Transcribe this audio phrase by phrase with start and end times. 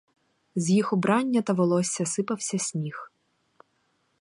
[0.55, 3.11] З їх убрання та волосся сипався сніг.